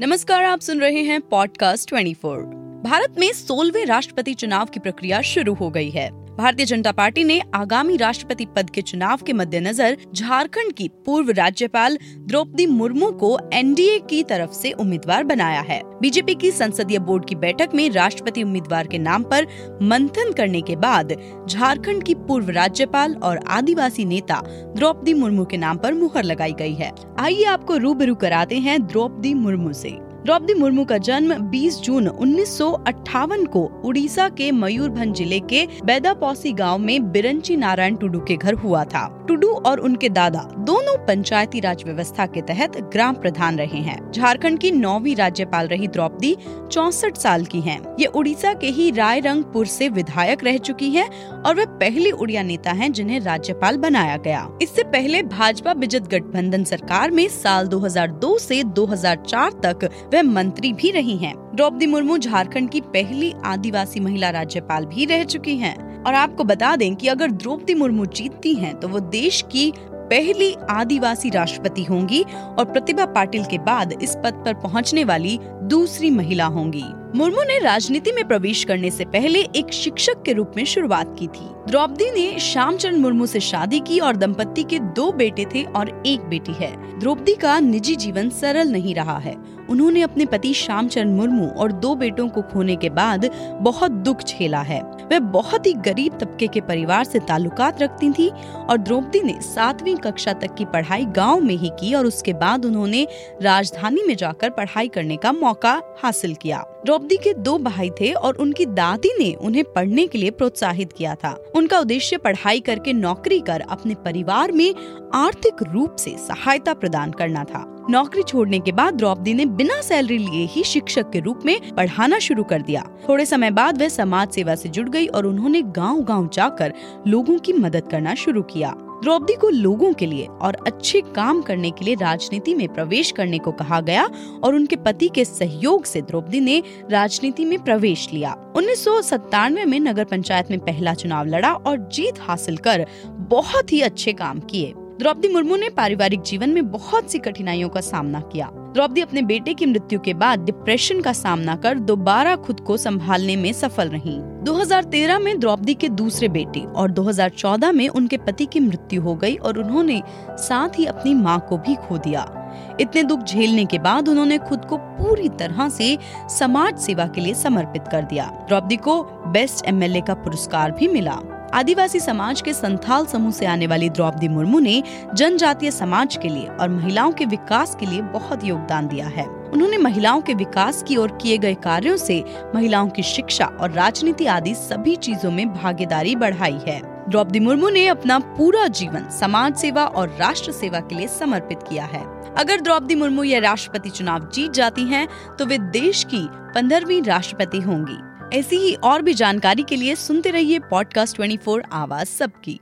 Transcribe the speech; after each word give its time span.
नमस्कार, 0.00 0.44
आप 0.44 0.60
सुन 0.60 0.80
रहे 0.80 1.00
हैं 1.02 1.20
पॉडकास्ट 1.20 1.90
24। 1.90 2.42
भारत 2.84 3.14
में 3.18 3.32
सोलवे 3.32 3.84
राष्ट्रपति 3.84 4.34
चुनाव 4.34 4.66
की 4.66 4.80
प्रक्रिया 4.80 5.20
शुरू 5.22 5.54
हो 5.54 5.70
गई 5.70 5.90
है 5.90 6.27
भारतीय 6.38 6.66
जनता 6.66 6.90
पार्टी 6.92 7.22
ने 7.24 7.40
आगामी 7.54 7.96
राष्ट्रपति 7.96 8.44
पद 8.46 8.68
के 8.70 8.82
चुनाव 8.82 9.22
के 9.26 9.32
मद्देनजर 9.32 9.96
झारखंड 10.14 10.72
की 10.72 10.88
पूर्व 11.06 11.30
राज्यपाल 11.30 11.98
द्रौपदी 12.18 12.66
मुर्मू 12.66 13.10
को 13.12 13.38
एनडीए 13.52 13.98
की 14.00 14.22
तरफ़ 14.22 14.52
से 14.52 14.72
उम्मीदवार 14.72 15.24
बनाया 15.24 15.60
है। 15.60 15.80
बीजेपी 16.00 16.34
की 16.34 16.50
संसदीय 16.50 16.98
बोर्ड 16.98 17.28
की 17.28 17.34
बैठक 17.34 17.74
में 17.74 17.90
राष्ट्रपति 17.90 18.42
उम्मीदवार 18.42 18.86
के 18.86 18.98
नाम 18.98 19.22
पर 19.22 19.46
मंथन 19.82 20.32
करने 20.32 20.60
के 20.60 20.76
बाद 20.76 21.14
झारखंड 21.48 22.02
की 22.02 22.14
पूर्व 22.14 22.50
राज्यपाल 22.50 23.14
और 23.14 23.40
आदिवासी 23.48 24.04
नेता 24.04 24.40
द्रौपदी 24.76 25.14
मुर्मू 25.14 25.44
के 25.44 25.56
नाम 25.56 25.76
पर 25.76 25.94
मुहर 25.94 26.24
लगाई 26.24 26.52
गई 26.52 26.74
है। 26.74 26.92
आइए 27.18 27.44
आपको 27.44 27.76
रूबरू 27.76 28.14
कराते 28.14 28.58
हैं 28.58 28.86
द्रौपदी 28.86 29.34
मुर्मू 29.34 29.72
से। 29.72 30.07
द्रौपदी 30.28 30.54
मुर्मू 30.54 30.84
का 30.84 30.96
जन्म 30.98 31.32
20 31.50 31.80
जून 31.82 32.08
उन्नीस 32.08 32.56
सौ 32.58 32.70
अट्ठावन 32.86 33.44
को 33.46 33.64
उड़ीसा 33.84 34.28
के 34.38 34.50
मयूरभंज 34.52 35.16
ज़िले 35.16 35.38
के 35.52 35.66
बैदापौसी 35.84 36.52
गाँव 36.52 36.78
में 36.78 37.10
बिरंची 37.12 37.56
नारायण 37.56 37.94
टुडू 37.96 38.20
के 38.20 38.36
घर 38.36 38.54
हुआ 38.54 38.84
था। 38.84 39.06
टुडू 39.28 39.48
और 39.66 39.80
उनके 39.80 40.08
दादा 40.08 40.40
दोनों 40.66 40.96
पंचायती 41.06 41.60
राज 41.60 41.82
व्यवस्था 41.84 42.26
के 42.26 42.40
तहत 42.42 42.76
ग्राम 42.92 43.14
प्रधान 43.14 43.58
रहे 43.58 43.80
हैं। 43.80 44.10
झारखंड 44.12 44.58
की 44.58 44.70
नौवीं 44.70 45.14
राज्यपाल 45.16 45.66
रही 45.68 45.86
द्रौपदी 45.86 46.36
चौसठ 46.72 47.16
साल 47.16 47.44
की 47.44 47.60
हैं। 47.60 47.78
ये 48.00 48.06
उड़ीसा 48.16 48.52
के 48.54 48.66
ही 48.68 48.90
रायरंगपुर 48.90 49.66
से 49.66 49.88
विधायक 49.88 50.44
रह 50.44 50.58
चुकी 50.58 50.90
हैं 50.90 51.08
और 51.42 51.54
वे 51.54 51.66
पहली 51.80 52.10
उड़िया 52.12 52.42
नेता 52.42 52.72
हैं 52.72 52.90
जिन्हें 52.92 53.20
राज्यपाल 53.20 53.76
बनाया 53.78 54.16
गया। 54.26 54.46
इससे 54.62 54.82
पहले 54.92 55.22
भाजपा 55.24 55.74
बिजत 55.76 56.08
गठबंधन 56.10 56.64
सरकार 56.64 57.10
में 57.10 57.26
साल 57.32 57.68
2002 57.68 58.36
से 58.38 58.62
2004 58.78 59.60
तक 59.64 59.88
वे 60.14 60.17
मंत्री 60.22 60.72
भी 60.72 60.90
रही 60.90 61.16
हैं। 61.16 61.34
द्रौपदी 61.54 61.86
मुर्मू 61.86 62.18
झारखंड 62.18 62.70
की 62.70 62.80
पहली 62.80 63.32
आदिवासी 63.44 64.00
महिला 64.00 64.30
राज्यपाल 64.30 64.84
भी 64.84 65.04
रह 65.04 65.24
चुकी 65.24 65.56
हैं। 65.56 66.04
और 66.04 66.14
आपको 66.14 66.44
बता 66.44 66.76
दें 66.76 66.94
कि 66.94 67.08
अगर 67.08 67.30
द्रौपदी 67.30 67.74
मुर्मू 67.74 68.06
जीतती 68.06 68.54
हैं 68.54 68.74
तो 68.80 68.88
वो 68.88 69.00
देश 69.00 69.44
की 69.52 69.72
पहली 70.10 70.54
आदिवासी 70.70 71.30
राष्ट्रपति 71.30 71.84
होंगी 71.84 72.22
और 72.58 72.64
प्रतिभा 72.64 73.06
पाटिल 73.06 73.44
के 73.44 73.58
बाद 73.58 73.98
इस 74.02 74.16
पद 74.24 74.42
पर 74.46 74.54
पहुँचने 74.54 75.04
वाली 75.04 75.38
दूसरी 75.42 76.10
महिला 76.10 76.46
होंगी। 76.46 76.84
मुर्मू 77.16 77.42
ने 77.42 77.58
राजनीति 77.58 78.12
में 78.12 78.26
प्रवेश 78.28 78.64
करने 78.64 78.90
से 78.90 79.04
पहले 79.04 79.40
एक 79.56 79.72
शिक्षक 79.72 80.22
के 80.22 80.32
रूप 80.32 80.52
में 80.56 80.64
शुरुआत 80.64 81.14
की 81.18 81.26
थी। 81.26 81.48
द्रौपदी 81.68 82.10
ने 82.10 82.38
श्यामचंद 82.38 82.98
मुर्मू 82.98 83.26
से 83.26 83.40
शादी 83.40 83.80
की 83.80 83.98
और 83.98 84.16
दंपति 84.16 84.62
के 84.62 84.78
दो 84.78 85.12
बेटे 85.12 85.44
थे 85.54 85.62
और 85.62 86.02
एक 86.06 86.20
बेटी 86.20 86.52
है। 86.52 86.98
द्रौपदी 86.98 87.34
का 87.34 87.58
निजी 87.60 87.96
जीवन 87.96 88.30
सरल 88.30 88.68
नहीं 88.68 88.94
रहा 88.94 89.18
है। 89.18 89.34
उन्होंने 89.70 90.02
अपने 90.02 90.26
पति 90.26 90.52
श्यामचंद 90.54 91.16
मुर्मू 91.16 91.46
और 91.48 91.72
दो 91.72 91.94
बेटों 91.94 92.28
को 92.28 92.42
खोने 92.42 92.76
के 92.76 92.90
बाद 92.90 93.30
बहुत 93.60 93.90
दुख 93.90 94.22
झेला 94.22 94.60
है। 94.60 94.80
वह 95.12 95.18
बहुत 95.18 95.66
ही 95.66 95.72
गरीब 95.72 96.18
तबके 96.18 96.46
के 96.46 96.60
परिवार 96.60 97.04
से 97.04 97.18
ताल्लुकात 97.18 97.82
रखती 97.82 98.10
थी 98.10 98.28
और 98.28 98.78
द्रौपदी 98.78 99.20
ने 99.20 99.40
सातवीं 99.42 99.96
कक्षा 99.96 100.32
तक 100.32 100.54
की 100.54 100.64
पढ़ाई 100.64 101.04
गाँव 101.04 101.40
में 101.40 101.54
ही 101.54 101.70
की 101.80 101.94
और 101.94 102.06
उसके 102.06 102.32
बाद 102.32 102.64
उन्होंने 102.64 103.06
राजधानी 103.42 104.02
में 104.02 104.14
जाकर 104.16 104.50
पढ़ाई 104.50 104.88
करने 104.88 105.16
का 105.16 105.32
मौका 105.32 105.80
हासिल 106.02 106.34
किया। 106.34 106.64
द्रौपदी 106.84 107.16
के 107.16 107.34
दो 107.34 107.58
भाई 107.58 107.90
थे 107.90 108.12
और 108.12 108.34
उनकी 108.34 108.66
दादी 108.66 109.16
ने 109.18 109.32
उन्हें 109.34 109.64
पढ़ने 109.64 110.06
के 110.06 110.18
लिए 110.18 110.30
प्रोत्साहित 110.30 110.92
किया 110.92 111.14
था। 111.14 111.36
उनका 111.54 111.78
उद्देश्य 111.78 112.16
पढ़ाई 112.16 112.60
करके 112.60 112.92
नौकरी 112.92 113.40
कर 113.40 113.60
अपने 113.60 113.94
परिवार 113.94 114.52
में 114.52 114.74
आर्थिक 115.14 115.62
रूप 115.62 115.96
से 115.96 116.16
सहायता 116.18 116.74
प्रदान 116.74 117.10
करना 117.10 117.44
था। 117.44 117.77
नौकरी 117.90 118.22
छोड़ने 118.22 118.58
के 118.60 118.72
बाद 118.72 118.94
द्रौपदी 118.94 119.32
ने 119.34 119.44
बिना 119.46 119.80
सैलरी 119.80 120.18
लिए 120.18 120.44
ही 120.46 120.62
शिक्षक 120.64 121.10
के 121.10 121.20
रूप 121.20 121.42
में 121.46 121.74
पढ़ाना 121.74 122.18
शुरू 122.18 122.42
कर 122.44 122.62
दिया। 122.62 122.82
थोड़े 123.08 123.24
समय 123.26 123.50
बाद 123.50 123.80
वह 123.80 123.88
समाज 123.88 124.28
सेवा 124.28 124.54
से 124.54 124.68
जुड़ 124.68 124.88
गई 124.88 125.06
और 125.06 125.26
उन्होंने 125.26 125.62
गाँव 125.62 126.02
गाँव 126.02 126.28
जाकर 126.32 126.72
लोगों 127.06 127.38
की 127.38 127.52
मदद 127.52 127.88
करना 127.90 128.14
शुरू 128.14 128.42
किया। 128.42 128.74
द्रौपदी 129.02 129.34
को 129.34 129.48
लोगों 129.48 129.92
के 129.92 130.06
लिए 130.06 130.26
और 130.26 130.56
अच्छे 130.66 131.00
काम 131.16 131.40
करने 131.42 131.70
के 131.70 131.84
लिए 131.84 131.94
राजनीति 131.94 132.54
में 132.54 132.66
प्रवेश 132.68 133.10
करने 133.10 133.38
को 133.38 133.52
कहा 133.52 133.80
गया 133.80 134.08
और 134.44 134.54
उनके 134.54 134.76
पति 134.76 135.08
के 135.08 135.24
सहयोग 135.24 135.84
से 135.84 136.00
द्रौपदी 136.00 136.40
ने 136.40 136.62
राजनीति 136.90 137.44
में 137.44 137.58
प्रवेश 137.64 138.08
लिया। 138.12 138.32
उन्नीस 138.56 138.84
सौ 138.84 139.00
सतानवे 139.02 139.64
में 139.64 139.78
नगर 139.80 140.04
पंचायत 140.04 140.50
में 140.50 140.58
पहला 140.58 140.94
चुनाव 140.94 141.26
लड़ा 141.26 141.52
और 141.52 141.88
जीत 141.92 142.20
हासिल 142.20 142.56
कर 142.56 142.86
बहुत 143.30 143.72
ही 143.72 143.80
अच्छे 143.80 144.12
काम 144.12 144.40
किए। 144.40 144.72
द्रौपदी 144.98 145.28
मुर्मू 145.28 145.56
ने 145.56 145.68
पारिवारिक 145.68 146.22
जीवन 146.22 146.50
में 146.50 146.70
बहुत 146.70 147.10
सी 147.10 147.18
कठिनाइयों 147.18 147.68
का 147.68 147.80
सामना 147.80 148.20
किया। 148.20 148.50
द्रौपदी 148.52 149.00
अपने 149.00 149.22
बेटे 149.22 149.54
की 149.54 149.66
मृत्यु 149.66 150.00
के 150.00 150.14
बाद 150.14 150.40
डिप्रेशन 150.40 151.00
का 151.00 151.12
सामना 151.12 151.56
कर 151.56 151.78
दोबारा 151.78 152.36
खुद 152.36 152.60
को 152.60 152.76
संभालने 152.76 153.36
में 153.36 153.52
सफल 153.52 153.88
रही। 153.88 154.18
2013 154.44 155.18
में 155.18 155.40
द्रौपदी 155.40 155.74
के 155.74 155.88
दूसरे 155.88 156.28
बेटे 156.28 156.60
और 156.60 156.90
2014 156.90 157.72
में 157.72 157.88
उनके 157.88 158.16
पति 158.16 158.46
की 158.46 158.60
मृत्यु 158.60 159.02
हो 159.02 159.14
गई 159.14 159.36
और 159.36 159.58
उन्होंने 159.58 160.02
साथ 160.30 160.78
ही 160.78 160.86
अपनी 160.86 161.14
माँ 161.14 161.46
को 161.48 161.58
भी 161.58 161.74
खो 161.74 161.98
दिया। 161.98 162.34
इतने 162.80 163.02
दुख 163.02 163.20
झेलने 163.20 163.64
के 163.64 163.78
बाद 163.78 164.08
उन्होंने 164.08 164.38
खुद 164.38 164.64
को 164.64 164.76
पूरी 164.76 165.28
तरह 165.28 165.68
से 165.68 165.98
समाज 166.38 166.78
सेवा 166.78 167.06
के 167.06 167.20
लिए 167.20 167.34
समर्पित 167.34 167.88
कर 167.92 168.02
दिया। 168.02 168.26
द्रौपदी 168.48 168.76
को 168.76 169.02
बेस्ट 169.26 169.66
एमएलए 169.66 170.00
का 170.00 170.14
पुरस्कार 170.14 170.70
भी 170.70 170.88
मिला। 170.88 171.20
आदिवासी 171.54 172.00
समाज 172.00 172.40
के 172.40 172.52
संथाल 172.52 173.06
समूह 173.06 173.30
से 173.30 173.46
आने 173.46 173.66
वाली 173.66 173.88
द्रौपदी 173.90 174.28
मुर्मू 174.28 174.58
ने 174.58 174.82
जनजातीय 175.14 175.70
समाज 175.70 176.16
के 176.16 176.28
लिए 176.28 176.46
और 176.46 176.68
महिलाओं 176.68 177.12
के 177.12 177.24
विकास 177.24 177.76
के 177.80 177.86
लिए 177.86 178.02
बहुत 178.02 178.44
योगदान 178.44 178.88
दिया 178.88 179.06
है। 179.06 179.26
उन्होंने 179.26 179.78
महिलाओं 179.78 180.20
के 180.20 180.34
विकास 180.34 180.82
की 180.82 180.96
ओर 180.96 181.18
किए 181.22 181.38
गए 181.38 181.54
कार्यों 181.54 181.96
से 181.96 182.24
महिलाओं 182.54 182.88
की 182.88 183.02
शिक्षा 183.02 183.46
और 183.46 183.70
राजनीति 183.70 184.26
आदि 184.26 184.54
सभी 184.54 184.96
चीज़ों 184.96 185.30
में 185.30 185.54
भागीदारी 185.54 186.16
बढ़ाई 186.16 186.58
है। 186.68 186.80
द्रौपदी 187.08 187.40
मुर्मू 187.40 187.68
ने 187.68 187.86
अपना 187.86 188.18
पूरा 188.18 188.66
जीवन 188.66 189.08
समाज 189.10 189.56
सेवा 189.56 189.84
और 189.84 190.08
राष्ट्र 190.08 190.52
सेवा 190.52 190.80
के 190.80 190.94
लिए 190.94 191.08
समर्पित 191.08 191.58
किया 191.68 191.84
है। 191.84 192.02
अगर 192.34 192.60
द्रौपदी 192.60 192.94
मुर्मू 192.94 193.22
यह 193.22 193.40
राष्ट्रपति 193.40 193.90
चुनाव 193.90 194.30
जीत 194.34 194.50
जाती 194.50 194.84
हैं, 194.84 195.08
तो 195.38 195.46
वे 195.46 195.58
देश 195.58 196.04
की 196.04 196.28
पंद्रहवीं 196.54 197.02
राष्ट्रपति 197.02 197.60
होंगी। 197.60 197.98
ऐसी 198.32 198.56
ही 198.56 198.74
और 198.74 199.02
भी 199.02 199.14
जानकारी 199.14 199.62
के 199.62 199.76
लिए 199.76 199.94
सुनते 199.94 200.30
रहिए 200.30 200.58
पॉडकास्ट 200.58 201.16
24 201.16 201.62
आवाज़ 201.72 202.08
सबकी। 202.08 202.60